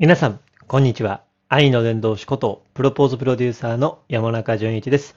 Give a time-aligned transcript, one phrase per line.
[0.00, 1.22] 皆さん、こんにちは。
[1.48, 5.14] 愛の伝道師こと、プロポーズプロデューサーの山中淳一です。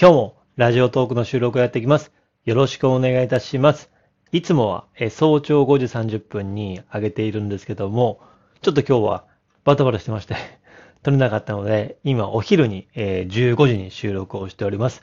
[0.00, 2.12] 今日もラジオトークの収録をやっていきます。
[2.44, 3.90] よろしくお願いいたします。
[4.30, 8.20] いつもは早朝5時30分に上げているんですけども、
[8.62, 9.24] ちょっと今日は
[9.64, 10.36] バタバタしてまして、
[11.02, 15.02] 撮れなかったので、今お昼にえ15時に収録をしております。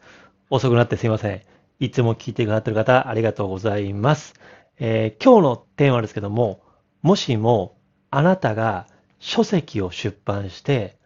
[0.49, 1.41] 遅くなってすいません。
[1.81, 4.35] いつも聞いてくださっている方、ありがとうございます。
[4.79, 6.61] えー今日のテーマですけども、
[7.01, 7.75] もしも
[8.09, 8.87] あなたが
[9.19, 10.97] 書籍を出版して、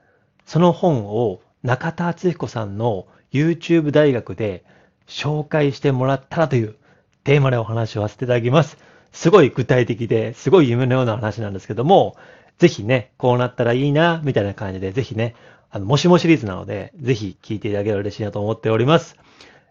[0.45, 4.63] その本を中田敦彦さんの YouTube 大学で
[5.07, 6.75] 紹介してもらったらという
[7.23, 8.77] テーマでお話をさせていただきます。
[9.11, 12.15] すごい具体的で、すごい夢のような話なんですけども、
[12.57, 15.35] ぜひね、こうなったらいいな、みたいな感じで、ぜひね、
[15.69, 19.15] あの、もしもシリーズなので、ぜひ聞いていただければ嬉しいなと思っております。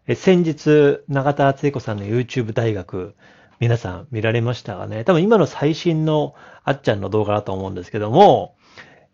[0.07, 3.15] え先日、中田敦彦さんの YouTube 大学、
[3.60, 5.05] 皆さん見られましたかね？
[5.05, 8.56] 多分今の最新のあっちゃんの動画だと思うんですけども、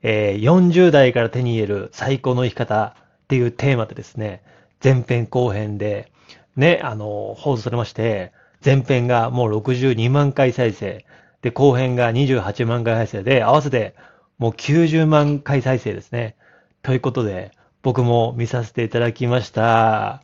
[0.02, 2.94] えー40代から手に入れる最高の生き方
[3.24, 4.42] っていうテーマでですね、
[4.82, 6.12] 前編後編で、
[6.54, 8.32] ね、あの、放送されまして、
[8.64, 11.04] 前編がもう62万回再生、
[11.42, 13.94] で、後編が28万回再生で、合わせて
[14.38, 16.36] もう90万回再生ですね。
[16.82, 17.50] ということで、
[17.82, 20.22] 僕も見させていただきました。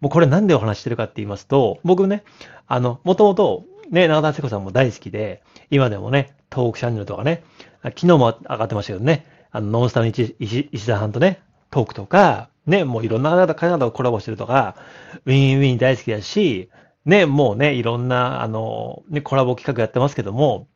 [0.00, 2.24] もうこれなんでお話ししてるかって言いますと、僕ね、
[2.66, 7.42] あの、もともと、ね、中田敦子さんも大好きで、今でもね、トークチャンネルとかね、
[7.82, 14.76] 昨日も上がってましたけどね、あの、ノンスタの石石田さんとね、トークとか、ね、もういろんな方、方とコラボしてるとか、
[15.24, 16.70] ウィンウィン大好きだし、
[17.04, 20.68] ね、もうね、いろんな、あの、ね、コラボ企画やってますけども、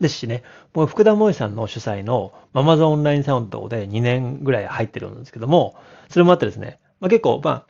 [0.00, 5.74] ですしね、もう福田萌さんの主催のママゾンオンラインサウンドで2年ぐらい入ってるんですけども、
[6.08, 7.66] それもあってですね、まあ、結構、まあ、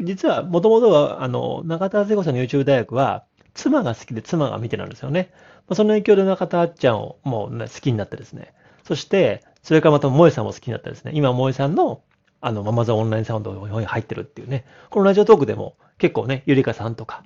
[0.00, 5.30] 実は、もともとは、あの、中田敦子さんの YouTube 大学は、妻が好きで妻が見てなんですよね。
[5.68, 8.54] まあ、その影響で中田あっちゃんをもう、ね、好きになってですね。
[8.84, 11.12] そして、それからまた萌さんも好きになってですね。
[11.14, 12.02] 今、萌さんの、
[12.40, 14.64] あの、ママゾオンラインサウンドに入ってるっていうね。
[14.88, 17.24] このラジオトークでも結構ね、ゆりかさんとか、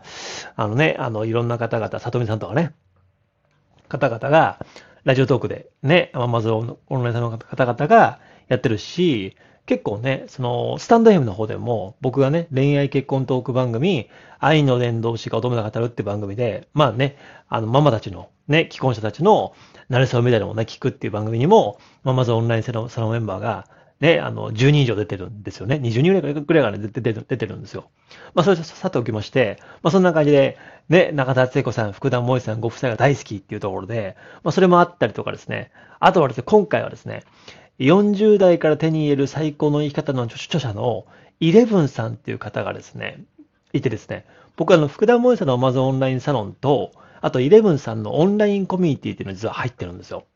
[0.56, 2.72] あのね、あの、いろんな方々、さとみさんとかね、
[3.88, 4.58] 方々が、
[5.04, 17.16] ラジオトークでね、ママゾオンラインサウンドの方々がやってるし、結構ね、その、スタンド FM の方でも、僕がね、恋愛結婚トーク番組、愛の伝道師が乙女が語るって番組で、まあね、
[17.48, 19.54] あの、ママたちの、ね、既婚者たちの、
[19.90, 23.66] 慣れそめみたいなのをね、聞くっていう番組にも、まあ、まずオンラインサロンサロンメンバーが、
[24.00, 25.76] ね、あの、10人以上出てるんですよね。
[25.76, 27.88] 20人ぐらいぐらいがね、出て出て出てるんですよ。
[28.34, 30.58] まあ、それささておきまして、まあ、そんな感じで、
[30.88, 35.70] ね、中田敦彦さん、福田萌さんご夫妻が大好きっていうところで、まあ、それもあったりとかですね、
[36.00, 37.22] あとはですね、今回はですね、
[37.78, 41.06] 40代から手に入れる最高の生き方の著者の
[41.40, 43.24] イレブンさんっていう方がですね、
[43.72, 44.24] いてですね、
[44.56, 50.26] 僕はあの、福田萌さんの Amazon オンラインサロンと、あとイレブンさんのオンラインコミュニティっていうのが実は入ってるんですよ。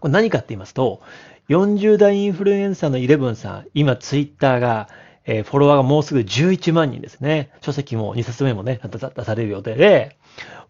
[0.00, 1.00] これ何かって言いますと、
[1.48, 4.88] 40代インフルエンサーのイレブンさん、今ツイッターが、
[5.26, 7.50] えーフォロワーがもうすぐ11万人ですね。
[7.60, 10.16] 書籍も2冊目もね、出される予定で、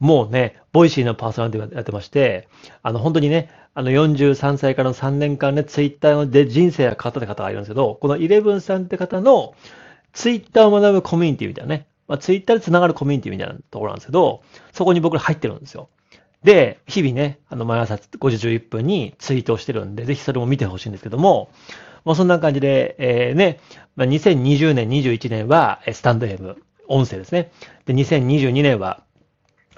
[0.01, 2.49] もうね、ボイシーのパーソナリティをやってまして、
[2.83, 9.55] あの、本当にね、あの、43歳からの3年間ね、ツイッターで人生が変わったって方がいるんですけど、このイレブンさんって方の、
[10.13, 14.43] ツイッターを学ぶコミュニティみたいなね、まあ、ツイッターで繋がるコミュニティみたいなところなんですけど、
[14.73, 15.91] そこに僕ら入ってるんですよ。
[16.43, 21.51] で、日々ね、あの、毎朝5時11分にツイートをしてるんで、ぜひそれも見てほしいんですけども、
[22.07, 23.59] まあ、そんな感じで、えーね、
[23.97, 26.57] まあ、2020年、21年は、スタンド FM、
[26.89, 27.51] 音声ですね。
[27.85, 29.03] で、2022年は、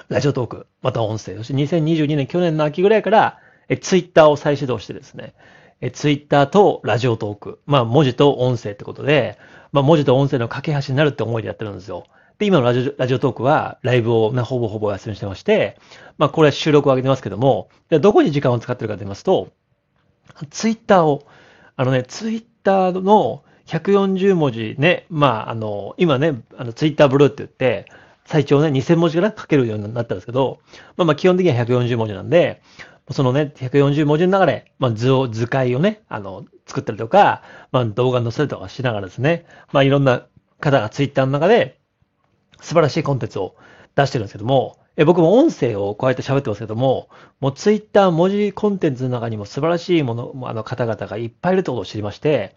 [0.08, 1.36] ラジオトーク、また音声。
[1.38, 3.38] そして2022年、去年の秋ぐらいから、
[3.70, 5.34] え、ツイッターを再始動してですね、
[5.80, 9.38] え、ツイッターとラジオトーク、まあ文字と音声ってことで、
[9.72, 12.04] まあ文字と音声の架け橋になるって思いでやってるんですよ。
[12.38, 15.78] で、今のラジオラジオトークは、ライブを、ね、ほぼほぼお休みしてまして、
[16.18, 19.48] まあこれは収録を上げてますけども、でどこに時間を使ってるかと言いますと、
[20.50, 21.26] ツイッターを、
[21.78, 27.86] あのね、ツイッターの140文字ね、まあ、あの、今ね、あの、ツイッターブルーって言って、
[28.26, 30.58] 最長ね、2000文字から書けるようになったんですけど、
[30.96, 32.62] まあまあ、基本的には140文字なんで、
[33.12, 40.26] そのね、140文字の中で、まあ、図を、図解をね、あの、作ったりとか、まあ、動画載せたりとかしながらですね、まあ、いろんな
[40.58, 41.78] 方がツイッターの中で、
[42.60, 43.54] 素晴らしいコンテンツを
[43.98, 47.08] 出してるんですけども、え僕も音声をこうやって喋ってますけども、
[47.40, 52.54] もうツイッター文字コンテンツの中にも素晴らしいもの、あの方々がいっぱいいるってことを知りまして、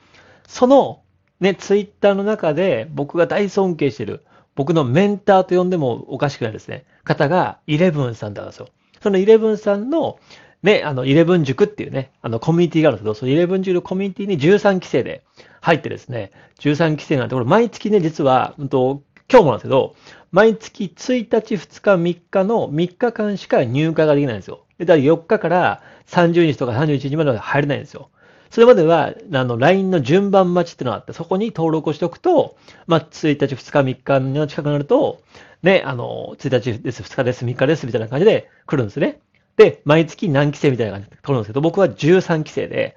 [0.48, 1.02] その
[1.40, 4.24] ね、ツイッターの中で僕が大尊敬してる、
[4.56, 8.68] 僕のメンターと呼んでもおかしくないですね、方がイレブンさんだったんですよ。
[9.02, 10.20] そのイレブンさんの、
[10.62, 15.24] ね、あの、イレブン塾っていうね、あの、コミュニティがあるんですけど、そのイレブン塾のコミュニティに13期生で
[15.62, 19.02] 入ってですね、13期生なんて、これ毎月ね、実は、うんと、
[19.32, 19.96] 今日もなんですけど、
[20.32, 24.66] 毎月1日、2日、3日の3日間しか入荷ができないんですよ。
[24.80, 28.10] だから4日から30日とか31日までは入れないんですよ。
[28.50, 32.56] それまでは、あの、LINE の順番待ちっていうのがあって、そこに登録をしておくと、
[32.88, 35.22] まあ、1日、2日、3日の近くなると、
[35.64, 39.20] ね、あの、1日です、2日です、3日です、みたいな感じで来るんですね。
[39.58, 42.96] で、毎月何期生みたいな感じで取るんですけど、僕は13期生で、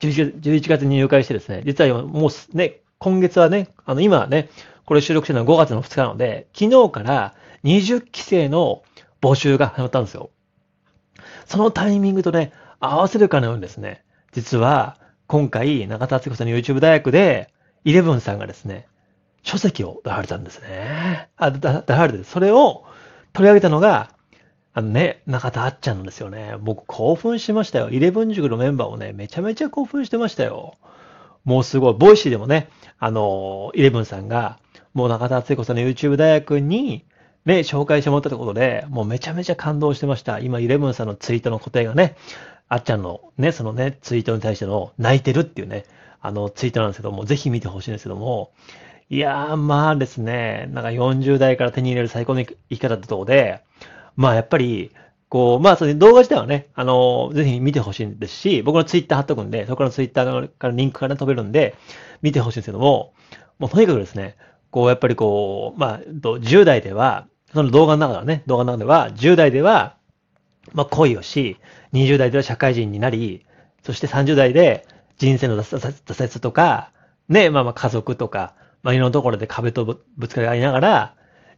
[0.00, 4.48] 11月に入会してですね、実はもうね、今月はね、あの、今はね、
[4.86, 7.34] これ収録してるのは5月の2日なので、昨日から
[7.64, 8.82] 20期生の
[9.20, 10.30] 募集が始まったんですよ。
[11.46, 17.52] そのタイミングとね、合わせるかのようにですね、実は今回中田敦子さんの YouTube 大学で、
[17.84, 18.86] イレブンさんがですね、
[19.42, 21.28] 書籍を出されたんですね。
[21.36, 22.84] あ、だ出されて、それを
[23.32, 24.10] 取り上げたのが、
[24.72, 26.56] あのね、中田あっちゃんなんですよね。
[26.60, 27.88] 僕興奮しましたよ。
[27.88, 30.74] イレブン塾のメンバーもね、めちゃめちゃ興奮してましたよ。
[31.44, 32.68] もうすごい、ボイシーでもね、
[32.98, 34.58] あの、イレブンさんが、
[34.96, 37.04] もう中田敦彦さんの YouTube 大学に、
[37.44, 40.38] ね、紹介してもらったところで、もうめちゃめちゃ感動してました。
[40.38, 42.16] 今、イレブンさんのツイートの固定がね、
[42.70, 45.84] あっちゃんのね、そのね、ツイートに対しての泣いてるっていうね、
[46.22, 48.52] あのツイートなんですけども、ぜひ見てほしいんですけども、
[49.10, 53.60] いやー、まあですね、なんか40代から手に入れる最高の生き方ってとこで、
[54.16, 54.92] まあやっぱり、
[55.28, 61.74] こう、まあその動画自体はね、あの、ぜひ見てほしいんですし、僕のツイッター貼っとくんで、そこのツイッターからリンクから飛べるんで、
[62.22, 63.12] 見てほしいんですけども、
[63.58, 64.36] もうとにかくですね、
[64.76, 69.96] こう、やっぱりこう、まあ、10代では、その動画の中ではね、動画の中では、10代では、
[70.74, 71.56] まあ恋をし、
[71.94, 73.46] 20代では社会人になり、
[73.82, 74.86] そして30代で
[75.16, 76.92] 人生の挫折とか、
[77.30, 78.52] ね、まあまあ家族とか、
[78.82, 81.14] まあいろんなところで壁とぶつかり合いながら、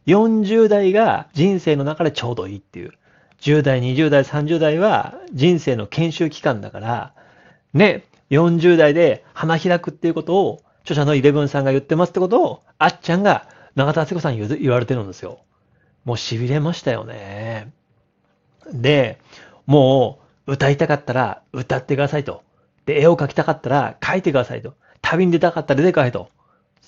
[0.07, 2.93] 40代が人生の中でちょうどいいっていう。
[3.41, 7.13] 10代、20代、30代は人生の研修期間だから、
[7.73, 15.39] ね、40代で花開くっていうことを、著者のイレブンさんが言ってますってことを、あっちゃんが永田敦子さんに言われてるんですよ。
[16.05, 17.71] もう痺れましたよね。
[18.71, 19.19] で、
[19.65, 22.43] もう歌いたかったら歌ってくださいと。
[22.85, 24.73] で、絵を描きたかったら描いてくださいと。
[25.01, 26.29] 旅に出たかったら出てくださいと。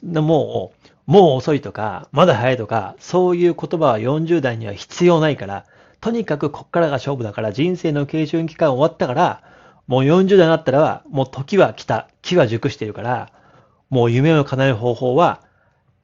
[0.03, 0.73] も
[1.07, 5.65] う、もう遅いとか、まだ早いとか、そういう言葉は40代には必要ないから、
[5.99, 9.43] とにかくこっからが勝負だから、人生の継承期間終わったから、
[9.87, 13.31] もう40代になったら、もう時は来た、木は熟しているから、
[13.91, 15.41] もう夢を叶える方法は、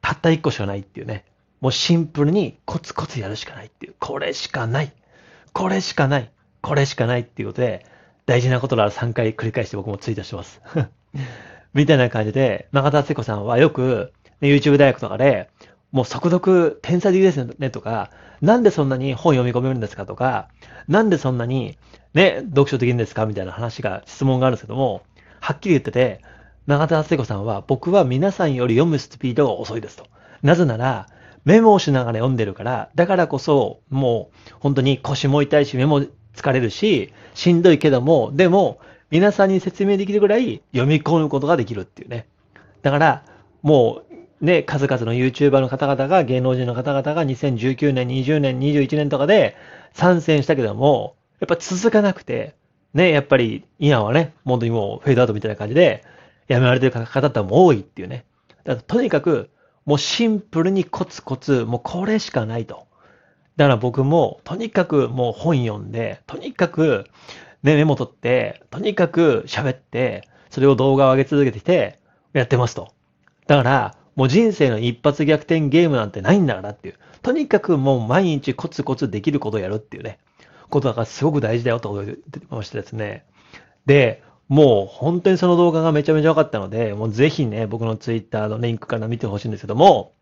[0.00, 1.24] たった一個しかないっていうね。
[1.60, 3.94] もうシンプルにコツコツやるしかないっていう。
[3.98, 4.92] これしかない。
[5.52, 6.30] これしかない。
[6.60, 7.84] これしかないっていうことで、
[8.26, 10.60] 大事なことなら3回繰り返して僕もツイートしてます。
[11.72, 15.48] みたいな感じで、中田敦子さんはよく、ね、YouTube 大学とかで、
[15.90, 18.10] もう速読天才的ですねとか、
[18.42, 20.48] なんでそんなに本読み込めるんですかとか、
[20.88, 21.78] なんでそんなに
[22.12, 25.02] ね、読書できるんですかみたいな話が、質問があるんですけども、
[25.40, 26.20] はっきり言ってて、
[26.68, 30.04] 中田敦子さんは、僕は皆さんより読むスピードが遅いですと。
[30.42, 31.08] なぜなら、
[31.46, 38.80] メモをしながら読んでるから、だからこそ、もう、本当に腰も痛いし、メモ疲れるし、しんどいけども、でも、
[39.10, 42.26] 皆さんに説明できるぐらい読み込むことができるっていうね。
[42.82, 43.24] だから、
[43.62, 44.02] も
[44.42, 49.56] う、ね、数々の YouTuber の方々が、芸能人の方々が2019年、20年、21年とかで
[49.94, 52.56] 参戦したけども、やっぱ続かなくて、
[52.92, 56.04] ね、やっぱり今はね、本当にもうフェードアウトみたいな感じで、
[56.48, 58.24] やめられてる方々も多いっていうね。
[58.64, 59.50] だからとにかく、
[59.84, 62.86] もうシンプルにコツコツ、もうこれしかないと。
[63.56, 67.06] だから僕も、とにかくもう本読んで、とにかく、
[67.62, 71.98] ね、メモ取って、とにかく喋って、それを動画を上げ続けてきて、
[72.32, 72.92] やってますと。
[73.46, 76.96] だから、もう人生の一発逆転ゲームなんてないんだからっていう。
[77.22, 80.18] とにかくもう毎日コツコツできることをやるっていうね、
[80.68, 83.24] ことがすごく大事だよと言ってましてですね。
[83.86, 90.12] で、もう本当にその動画がめちゃめちゃ良かったので、もうぜひね、僕のツイッターのリンクから見てほしいんですけども、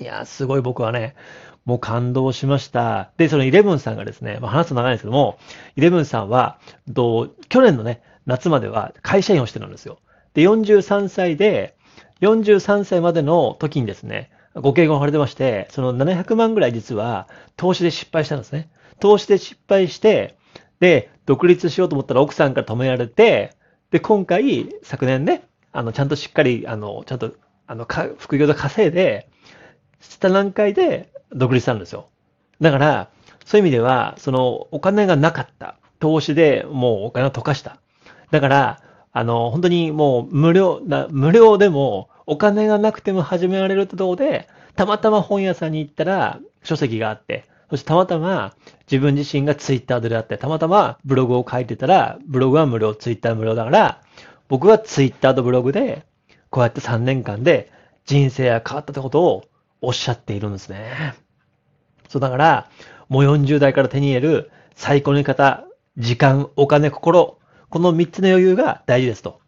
[0.00, 1.16] いや、すごい僕はね、
[1.64, 3.10] もう感動しました。
[3.16, 5.38] で、そのイレブンさんがですね、まあ、話すと長いんですけども、
[5.76, 6.58] イレブンさんは、
[6.94, 9.98] と去年のね、夏までは会社員をしてるんですよ。
[10.34, 11.76] で、43歳で、
[12.20, 18.70] 43歳までの時にですね、ご結婚されてまして、その700万ぐらい実は投資で失敗したんですね。
[19.00, 20.36] 投資で失敗して、
[20.80, 23.54] で、独立しようと思ったら奥さんから止められて、
[23.90, 27.32] で、今回、昨年ね、あの、ちゃんとしっかり、あの、ちゃんと、
[27.66, 27.86] あの、
[28.18, 29.28] 副業で稼いで、
[30.00, 32.08] した段階で独立したんですよ。
[32.60, 33.10] だから、
[33.44, 35.76] そういう意味では、その、お金がなかった。
[36.00, 37.76] 投資でもうお金を溶かした。
[38.30, 38.80] だから、
[39.12, 48.54] あの、本当にもう無料、な無料でもお金がなくても始められるってところで、たまたま本屋さんに行ったら書籍があって、そしてたまたま
[48.90, 54.02] 自分自身がツイッターであって、たまたまブログを書いてたら、ブログは無料、ツイッター無料だから、
[54.48, 56.04] 僕はツイッターとブログで、
[56.50, 57.70] こうやって3年間で
[58.04, 59.44] 人生が変わったってことを
[59.80, 61.14] おっしゃっているんですね。
[62.08, 62.68] そうだから、
[63.08, 65.64] もう40代から手に入れる最高の言い方、
[65.96, 69.40] 時間、お金、心、この3つの余裕が大事ですと。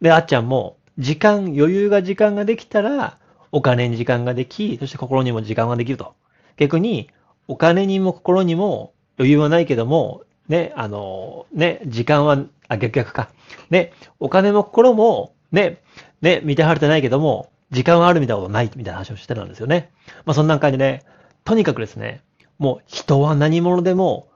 [0.00, 3.18] で、あっちゃんも、時間、余裕が時間ができたら、
[3.50, 6.14] お金に時間ができ、そして心にも時間ができると。
[6.56, 7.10] 逆に、
[7.48, 13.30] お金にも心にも余裕はないけども、ね、あの、ね、時間は、あ、逆逆か。
[13.70, 15.82] ね、お金も心も、ね、
[16.20, 19.90] ね、満たされてないけども、時間はあるみたいなことないみたいな話をしてたんですよね。
[20.24, 21.02] まあそんな感じでね、
[21.44, 22.22] とにかくですね、
[22.58, 24.28] もう人は何者でも、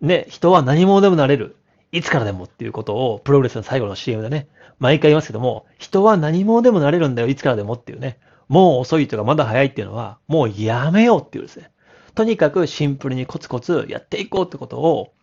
[0.00, 1.56] ね、人は何者でもなれる。
[1.92, 8.18] いつからでもっていうことを、プログレスの最後の CM でね、毎回言いますけども、人は何者でもなれるんだよ、いつからでもっていうね。
[8.48, 11.70] もう遅いとかまだ早いっていうのは、もうやめようっていうですね。
[12.20, 15.14] とにかくシンプルにコツコツやっていこうってことを、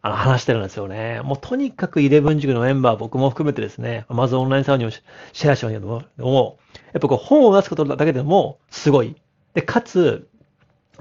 [0.00, 1.20] あの、話してるんですよね。
[1.24, 6.58] もうとにかく11塾のメンバー、僕も含めてですね、まずオンラインサロンにもシェアしようけども、
[6.92, 9.16] やっぱこう本を出すことだけでもすごい。
[9.54, 10.28] で、かつ、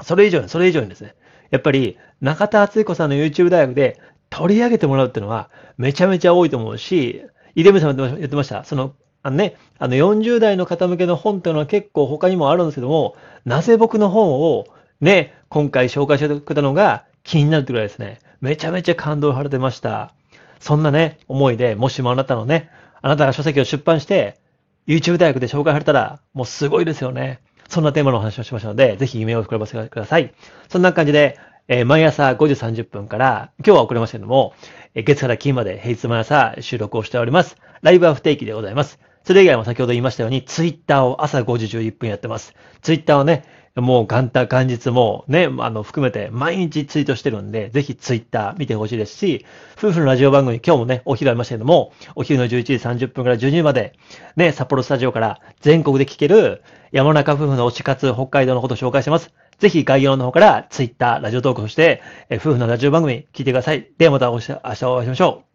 [0.01, 1.13] それ以上に、それ以上にですね、
[1.51, 3.99] やっぱり中田敦彦さんの YouTube 大学で
[4.31, 8.63] 取り上げてもらうっていうのはめちゃめちゃ多いと思うし、イデムさんも言ってました。
[8.63, 14.65] その、あのね、あの40代の方向けの本っていうのは結構他にもあるんですけども、なぜ僕の本を
[15.01, 18.19] ね、今回紹介してくれたのが気になるってぐらいですね。
[18.41, 20.13] めちゃめちゃ感動されてました。
[20.59, 22.69] そんなね、思いで、もしもあなたのね、
[23.01, 24.39] あなたが書籍を出版して、
[24.87, 27.39] YouTube 大学で紹介されたら、もうすごいですよね。
[27.69, 30.33] そんなテーマのお話をしましたので、ぜひ夢を膨らませてください。
[30.67, 31.37] そんな感じで、
[31.67, 34.53] えー、毎朝5時30分から、今日は遅れましたけども、
[34.95, 37.55] えー、月から金まで平日毎朝収録をしております。
[37.83, 38.99] ライブは不定期でございます。
[39.23, 42.55] それ以外も先ほど言いましたように、ツイッターを朝5時11分やってます。
[42.81, 43.45] ツイッターをね、
[43.75, 49.45] もう元旦元日もね、あの、含めて毎日ツイートしてるんで、ぜひツイッター見てほしいですし、
[49.77, 53.93] 夫婦のラジオ番組、今日もね、お昼ありましたけども、お昼の11時30分から12時まで、
[54.35, 59.31] ね、札幌スタジオから全国で聞ける山中夫婦の推し活北海道のことを紹介してます。
[59.59, 63.87] ぜひ概要の方からツイッター、ラジオトークをして、夫婦のラジオ番組聞いてください。
[63.97, 65.48] ではまた明日お会いしましょう。